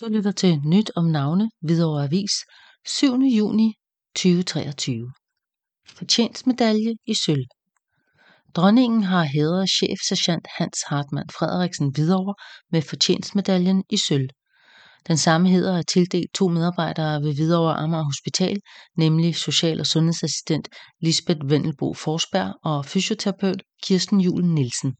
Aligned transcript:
Du 0.00 0.08
lytter 0.08 0.32
til 0.32 0.60
Nyt 0.64 0.90
om 0.96 1.04
navne, 1.04 1.50
Hvidovre 1.60 2.04
Avis, 2.04 2.30
7. 2.86 3.06
juni 3.14 3.74
2023. 4.14 5.12
Fortjenstmedalje 5.88 6.94
i 7.06 7.14
sølv. 7.14 7.44
Dronningen 8.56 9.02
har 9.02 9.24
hædret 9.24 9.70
chefsergent 9.70 10.46
Hans 10.58 10.78
Hartmann 10.86 11.30
Frederiksen 11.30 11.90
Hvidovre 11.94 12.34
med 12.72 12.82
fortjenstmedaljen 12.82 13.84
i 13.90 13.96
sølv. 13.96 14.28
Den 15.08 15.16
samme 15.16 15.48
hæder 15.48 15.78
er 15.78 15.82
tildelt 15.82 16.34
to 16.34 16.48
medarbejdere 16.48 17.22
ved 17.22 17.34
Hvidovre 17.34 17.74
Amager 17.74 18.04
Hospital, 18.04 18.60
nemlig 18.96 19.36
social- 19.36 19.80
og 19.80 19.86
sundhedsassistent 19.86 20.68
Lisbeth 21.00 21.40
Vendelbo 21.50 21.94
Forsberg 21.94 22.54
og 22.64 22.86
fysioterapeut 22.86 23.62
Kirsten 23.82 24.20
Juel 24.20 24.44
Nielsen. 24.44 24.94